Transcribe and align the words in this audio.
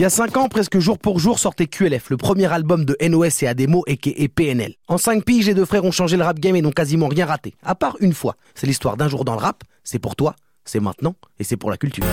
Il 0.00 0.02
y 0.02 0.06
a 0.06 0.08
5 0.08 0.34
ans, 0.38 0.48
presque 0.48 0.78
jour 0.78 0.98
pour 0.98 1.18
jour, 1.18 1.38
sortait 1.38 1.66
QLF, 1.66 2.08
le 2.08 2.16
premier 2.16 2.50
album 2.50 2.86
de 2.86 2.96
NOS 3.06 3.42
et 3.42 3.46
Ademo 3.46 3.84
et 3.86 4.28
PNL. 4.28 4.72
En 4.88 4.96
5 4.96 5.26
piges, 5.26 5.46
les 5.46 5.52
deux 5.52 5.66
frères 5.66 5.84
ont 5.84 5.90
changé 5.90 6.16
le 6.16 6.24
rap 6.24 6.38
game 6.38 6.56
et 6.56 6.62
n'ont 6.62 6.70
quasiment 6.70 7.06
rien 7.06 7.26
raté. 7.26 7.52
À 7.62 7.74
part 7.74 7.98
une 8.00 8.14
fois. 8.14 8.36
C'est 8.54 8.66
l'histoire 8.66 8.96
d'un 8.96 9.08
jour 9.08 9.26
dans 9.26 9.34
le 9.34 9.40
rap, 9.40 9.62
c'est 9.84 9.98
pour 9.98 10.16
toi, 10.16 10.36
c'est 10.64 10.80
maintenant 10.80 11.14
et 11.38 11.44
c'est 11.44 11.56
pour 11.56 11.70
la 11.70 11.76
culture. 11.76 12.04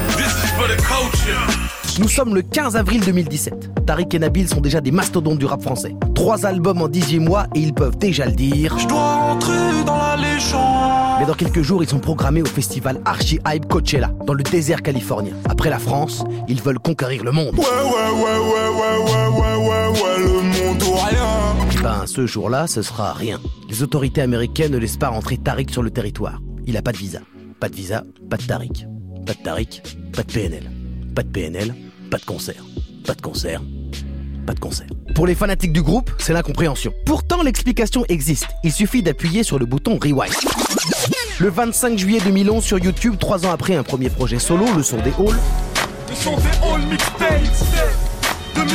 Nous 2.00 2.08
sommes 2.08 2.36
le 2.36 2.42
15 2.42 2.76
avril 2.76 3.02
2017. 3.04 3.86
Tariq 3.86 4.16
et 4.16 4.20
Nabil 4.20 4.48
sont 4.48 4.62
déjà 4.62 4.82
des 4.82 4.92
mastodontes 4.92 5.40
du 5.40 5.46
rap 5.46 5.62
français. 5.62 5.96
Trois 6.14 6.46
albums 6.46 6.82
en 6.82 6.88
18 6.88 7.20
mois 7.20 7.48
et 7.56 7.60
ils 7.60 7.74
peuvent 7.74 7.98
déjà 7.98 8.26
le 8.26 8.34
dire. 8.34 8.78
Je 8.78 8.88
dois 8.88 9.38
dans 9.86 9.98
la 9.98 10.16
légende. 10.16 11.20
Mais 11.20 11.26
dans 11.26 11.34
quelques 11.34 11.64
jours, 11.64 11.82
ils 11.82 11.90
sont 11.90 12.00
programmés 12.00 12.44
au 12.44 12.46
festival 12.46 13.02
Archie 13.06 13.40
Hype 13.48 13.68
Coachella, 13.68 14.12
dans 14.26 14.34
le 14.34 14.44
désert 14.44 14.84
californien. 14.84 15.34
Après 15.50 15.72
la 15.72 15.80
France, 15.80 16.24
ils 16.48 16.62
veulent 16.62 16.78
conquérir 16.78 17.24
le 17.24 17.32
monde. 17.32 17.58
Ouais, 17.58 17.66
ouais, 17.66 18.12
ouais, 18.24 18.58
le 20.20 20.42
monde 20.42 20.84
ou 20.84 20.94
rien. 20.94 21.26
Eh 21.72 21.82
ben, 21.82 22.04
ce 22.06 22.28
jour-là, 22.28 22.68
ce 22.68 22.84
sera 22.84 23.14
rien. 23.14 23.40
Les 23.70 23.82
autorités 23.82 24.22
américaines 24.22 24.72
ne 24.72 24.78
laissent 24.78 24.98
pas 24.98 25.10
rentrer 25.10 25.38
Tariq 25.38 25.72
sur 25.72 25.82
le 25.82 25.90
territoire. 25.90 26.40
Il 26.68 26.74
n'a 26.74 26.84
pas 26.84 26.92
de 26.92 26.98
visa. 26.98 27.20
Pas 27.60 27.70
de 27.70 27.76
visa, 27.76 28.04
pas 28.30 28.38
de 28.38 28.44
Tariq. 28.44 28.86
Pas 29.26 29.34
de 29.34 29.40
Tariq, 29.40 29.82
pas 30.14 30.24
de 30.24 30.32
PNL. 30.32 30.72
Pas 31.16 31.24
de 31.24 31.30
PNL, 31.30 31.74
pas 32.12 32.18
de 32.18 32.26
concert. 32.26 32.64
Pas 33.06 33.16
de 33.16 33.22
concert, 33.22 33.62
pas 34.46 34.54
de 34.54 34.60
concert. 34.60 34.88
Pour 35.16 35.26
les 35.26 35.34
fanatiques 35.34 35.74
du 35.74 35.82
groupe, 35.82 36.12
c'est 36.20 36.34
l'incompréhension. 36.34 36.94
Pourtant, 37.06 37.42
l'explication 37.42 38.06
existe. 38.10 38.48
Il 38.64 38.72
suffit 38.72 39.02
d'appuyer 39.02 39.44
sur 39.44 39.58
le 39.58 39.66
bouton 39.66 39.98
Rewind. 39.98 40.34
Le 41.40 41.50
25 41.50 41.98
juillet 41.98 42.20
2011 42.24 42.64
sur 42.64 42.80
YouTube, 42.80 43.16
trois 43.20 43.46
ans 43.46 43.52
après 43.52 43.76
un 43.76 43.84
premier 43.84 44.10
projet 44.10 44.40
solo, 44.40 44.66
le 44.76 44.84
son 44.84 44.98
des 44.98 45.12
halls. 45.12 45.40
Le 46.10 46.16
son 46.16 46.36
des 46.38 46.44
halls 46.64 46.88
mixtapes 46.88 47.42
2008, 48.56 48.72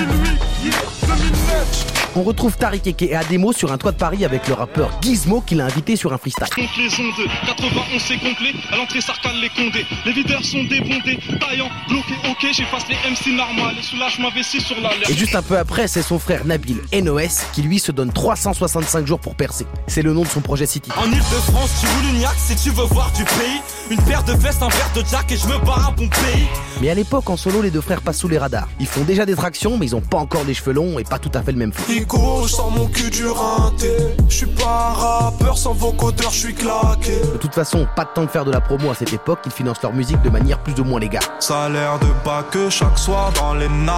2009 1.07 2.02
on 2.17 2.23
retrouve 2.23 2.57
Tariq 2.57 2.89
Eke 2.89 3.03
et 3.03 3.15
Ademo 3.15 3.53
sur 3.53 3.73
un 3.73 3.79
toit 3.79 3.93
de 3.93 3.97
Paris 3.97 4.25
avec 4.25 4.49
le 4.49 4.55
rappeur 4.55 4.91
Gizmo 5.01 5.41
qui 5.41 5.55
l'a 5.55 5.67
invité 5.67 5.97
sur 5.97 6.13
un 6.13 6.19
freestyle. 6.19 6.47
Contre 6.55 6.79
les 6.79 7.01
ondes, 7.01 7.29
91 7.47 8.03
c'est 8.03 8.15
complet, 8.19 8.53
à 8.71 8.77
l'entrée 8.77 9.01
Sarkal 9.01 9.37
les 9.41 9.49
condés. 9.51 9.87
Les 10.05 10.13
videurs 10.13 10.45
sont 10.45 10.65
débondés, 10.65 11.19
taillant, 11.41 11.69
bloqué, 11.89 12.15
ok, 12.31 12.47
j'efface 12.53 12.85
les 12.89 12.97
MC 13.11 13.37
normales 13.37 13.77
et 13.79 13.83
soulage 13.83 14.19
ma 14.19 14.31
vessie 14.31 14.61
sur 14.61 14.81
la 14.81 14.91
Et 15.09 15.15
juste 15.15 15.35
un 15.35 15.43
peu 15.43 15.59
après, 15.59 15.89
c'est 15.89 16.03
son 16.03 16.19
frère 16.19 16.45
Nabil 16.45 16.79
NOS 16.93 17.47
qui 17.53 17.63
lui 17.63 17.79
se 17.79 17.93
donne 17.93 18.13
365 18.13 19.07
jours 19.07 19.21
pour 19.21 19.35
percer. 19.35 19.67
C'est 19.87 20.03
le 20.03 20.13
nom 20.13 20.23
de 20.23 20.29
son 20.29 20.41
projet 20.41 20.67
City. 20.67 20.91
En 20.97 21.07
Ile-de-France, 21.07 21.71
tu 21.81 21.87
roules 21.87 22.17
une 22.17 22.27
si 22.37 22.57
tu 22.57 22.71
veux 22.71 22.85
voir 22.85 23.11
du 23.13 23.25
pays. 23.25 23.61
Une 23.91 24.01
paire 24.03 24.23
de 24.25 24.33
vestes, 24.33 24.63
un 24.63 24.69
verre 24.69 24.91
de 24.95 25.03
Jack 25.09 25.31
et 25.33 25.37
je 25.37 25.47
me 25.47 25.59
barre 25.65 25.89
à 25.89 25.91
bon 25.91 26.09
pays. 26.09 26.47
Mais 26.81 26.91
à 26.91 26.95
l'époque, 26.95 27.29
en 27.31 27.37
solo, 27.37 27.63
les 27.63 27.71
deux 27.71 27.81
frères 27.81 28.01
passent 28.01 28.19
sous 28.19 28.29
les 28.29 28.39
radars. 28.39 28.69
Ils 28.81 28.87
font 28.87 29.03
déjà 29.03 29.27
des 29.27 29.35
tractions, 29.35 29.77
mais 29.77 29.87
ils 29.87 29.97
ont 29.97 30.01
pas 30.01 30.19
encore 30.19 30.45
les 30.45 30.55
cheveux 30.55 30.73
longs 30.73 30.99
et 30.99 31.05
pas 31.05 31.19
tout 31.19 31.31
à 31.35 31.43
fait 31.43 31.53
le 31.53 31.59
même 31.59 31.73
flow 32.09 32.71
mon 32.71 32.87
cul 32.87 33.11
du 33.11 33.25
Je 34.29 34.35
suis 34.35 34.47
pas 34.47 34.91
un 34.91 34.93
rappeur 34.93 35.57
sans 35.57 35.73
vocodeur, 35.73 36.31
je 36.31 36.39
suis 36.39 36.55
claqué. 36.55 37.21
De 37.33 37.39
toute 37.39 37.55
façon, 37.55 37.87
pas 37.97 38.05
de 38.05 38.11
temps 38.15 38.25
de 38.25 38.31
faire 38.31 38.45
de 38.45 38.51
la 38.51 38.61
promo 38.61 38.91
à 38.91 38.95
cette 38.95 39.13
époque, 39.13 39.41
ils 39.47 39.53
financent 39.53 39.83
leur 39.83 39.93
musique 39.93 40.21
de 40.23 40.31
manière 40.31 40.63
plus 40.63 40.79
ou 40.81 40.85
moins 40.85 41.01
légale. 41.01 41.23
Ça 41.41 41.65
a 41.65 41.69
l'air 41.69 41.99
de 41.99 42.07
pas 42.25 42.43
que 42.51 42.71
chaque 42.71 42.99
soir 42.99 43.33
dans 43.33 43.55
les 43.55 43.69
Nike. 43.69 43.91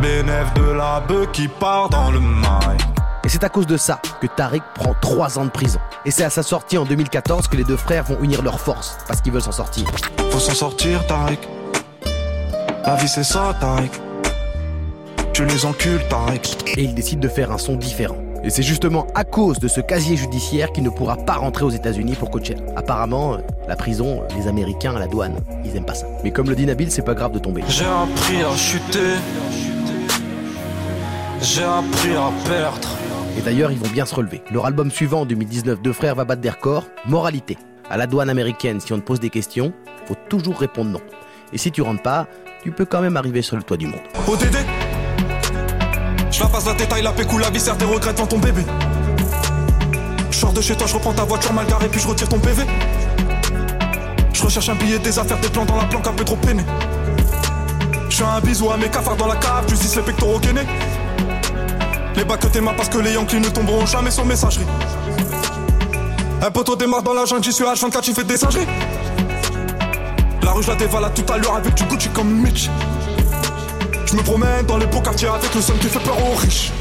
Bénéf 0.00 0.54
de 0.54 0.72
la 0.72 1.00
bœuf 1.00 1.30
qui 1.32 1.48
part 1.48 1.88
dans 1.88 2.10
le 2.10 2.20
mic. 2.20 2.80
Et 3.24 3.28
c'est 3.28 3.44
à 3.44 3.48
cause 3.48 3.66
de 3.66 3.76
ça 3.76 4.00
que 4.20 4.26
Tariq 4.26 4.62
prend 4.74 4.94
3 5.00 5.38
ans 5.38 5.44
de 5.44 5.50
prison. 5.50 5.80
Et 6.04 6.10
c'est 6.10 6.24
à 6.24 6.30
sa 6.30 6.42
sortie 6.42 6.78
en 6.78 6.84
2014 6.84 7.48
que 7.48 7.56
les 7.56 7.64
deux 7.64 7.76
frères 7.76 8.04
vont 8.04 8.18
unir 8.22 8.42
leurs 8.42 8.60
forces, 8.60 8.96
parce 9.06 9.20
qu'ils 9.20 9.32
veulent 9.32 9.42
s'en 9.42 9.52
sortir. 9.52 9.84
Faut 10.30 10.38
s'en 10.38 10.54
sortir, 10.54 11.06
Tariq. 11.06 11.40
La 12.86 12.94
vie 12.94 13.08
c'est 13.08 13.24
ça, 13.24 13.54
Tariq 13.60 13.90
les 15.44 15.64
encules, 15.64 16.00
Et 16.76 16.82
il 16.82 16.94
décide 16.94 17.20
de 17.20 17.28
faire 17.28 17.52
un 17.52 17.58
son 17.58 17.76
différent. 17.76 18.16
Et 18.44 18.50
c'est 18.50 18.62
justement 18.62 19.06
à 19.14 19.24
cause 19.24 19.58
de 19.58 19.68
ce 19.68 19.80
casier 19.80 20.16
judiciaire 20.16 20.72
qu'il 20.72 20.84
ne 20.84 20.90
pourra 20.90 21.16
pas 21.16 21.34
rentrer 21.34 21.64
aux 21.64 21.70
États-Unis 21.70 22.14
pour 22.14 22.30
Coachella. 22.30 22.60
Apparemment, 22.76 23.34
euh, 23.34 23.38
la 23.66 23.76
prison, 23.76 24.22
les 24.36 24.46
Américains 24.46 24.94
à 24.94 24.98
la 24.98 25.06
douane, 25.06 25.36
ils 25.64 25.76
aiment 25.76 25.84
pas 25.84 25.94
ça. 25.94 26.06
Mais 26.22 26.30
comme 26.30 26.48
le 26.48 26.54
dit 26.54 26.66
Nabil, 26.66 26.90
c'est 26.90 27.02
pas 27.02 27.14
grave 27.14 27.32
de 27.32 27.38
tomber. 27.38 27.62
J'ai 27.68 27.84
appris 27.84 28.42
à 28.42 28.56
chuter. 28.56 29.16
J'ai 31.42 31.64
appris 31.64 32.12
à 32.12 32.30
perdre. 32.48 32.88
Et 33.36 33.40
d'ailleurs, 33.42 33.70
ils 33.70 33.78
vont 33.78 33.88
bien 33.88 34.06
se 34.06 34.14
relever. 34.14 34.42
Leur 34.52 34.66
album 34.66 34.90
suivant 34.90 35.20
en 35.20 35.26
2019, 35.26 35.82
Deux 35.82 35.92
frères 35.92 36.14
va 36.14 36.24
battre 36.24 36.40
des 36.40 36.50
records. 36.50 36.84
Moralité. 37.06 37.58
À 37.90 37.96
la 37.96 38.06
douane 38.06 38.30
américaine, 38.30 38.80
si 38.80 38.92
on 38.92 38.98
te 38.98 39.04
pose 39.04 39.20
des 39.20 39.30
questions, 39.30 39.72
faut 40.06 40.16
toujours 40.28 40.58
répondre 40.58 40.90
non. 40.90 41.00
Et 41.52 41.58
si 41.58 41.70
tu 41.70 41.82
rentres 41.82 42.02
pas, 42.02 42.26
tu 42.62 42.70
peux 42.70 42.84
quand 42.84 43.00
même 43.00 43.16
arriver 43.16 43.42
sur 43.42 43.56
le 43.56 43.62
toit 43.62 43.76
du 43.76 43.86
monde. 43.86 44.00
ODD 44.26 44.56
je 46.38 46.44
la 46.44 46.48
passe 46.48 46.66
la 46.66 46.74
détail, 46.74 47.02
la 47.02 47.10
pécou, 47.10 47.36
la 47.38 47.50
viscère, 47.50 47.76
tes 47.76 47.84
regrets 47.84 48.12
devant 48.12 48.26
ton 48.26 48.38
bébé. 48.38 48.64
Je 50.30 50.38
sors 50.38 50.52
de 50.52 50.60
chez 50.60 50.76
toi, 50.76 50.86
je 50.86 50.94
reprends 50.94 51.12
ta 51.12 51.24
voiture 51.24 51.52
mal 51.52 51.66
garée, 51.66 51.88
puis 51.88 52.00
je 52.00 52.06
retire 52.06 52.28
ton 52.28 52.38
PV. 52.38 52.64
Je 54.32 54.42
recherche 54.44 54.68
un 54.68 54.76
billet, 54.76 55.00
des 55.00 55.18
affaires, 55.18 55.38
des 55.40 55.48
plans 55.48 55.64
dans 55.64 55.76
la 55.76 55.84
planque, 55.84 56.06
un 56.06 56.12
peu 56.12 56.24
trop 56.24 56.36
peiné. 56.36 56.62
Je 58.08 58.16
fais 58.18 58.24
un 58.24 58.40
bisou 58.40 58.70
à 58.70 58.76
mes 58.76 58.88
cafards 58.88 59.16
dans 59.16 59.26
la 59.26 59.34
cave, 59.34 59.64
tu 59.66 59.74
dis 59.74 59.92
les 59.96 60.02
pectoraux 60.02 60.38
gainés. 60.38 60.66
Les 62.14 62.24
bacs 62.24 62.40
que 62.40 62.46
t'aimes 62.46 62.70
parce 62.76 62.88
que 62.88 62.98
les 62.98 63.14
Yankees 63.14 63.40
ne 63.40 63.48
tomberont 63.48 63.86
jamais 63.86 64.12
sur 64.12 64.24
messagerie. 64.24 64.66
Un 66.40 66.50
poteau 66.52 66.76
démarre 66.76 67.02
dans 67.02 67.14
la 67.14 67.24
jungle, 67.24 67.42
j'y 67.42 67.52
suis 67.52 67.64
H24, 67.64 68.00
tu 68.00 68.14
fais 68.14 68.22
des 68.22 68.36
singeries. 68.36 68.66
La 70.42 70.52
rue, 70.52 70.62
je 70.62 70.68
la 70.68 70.76
dévalade 70.76 71.14
tout 71.14 71.32
à 71.32 71.36
l'heure 71.36 71.56
avec 71.56 71.74
du 71.74 71.82
Gucci 71.82 72.08
comme 72.10 72.30
Mitch. 72.30 72.70
Je 74.10 74.16
me 74.16 74.22
promène 74.22 74.64
dans 74.64 74.78
les 74.78 74.86
beaux 74.86 75.02
quartiers 75.02 75.28
avec 75.28 75.54
le 75.54 75.60
son 75.60 75.74
qui 75.74 75.86
fait 75.86 75.98
peur 75.98 76.16
aux 76.18 76.34
riches. 76.34 76.72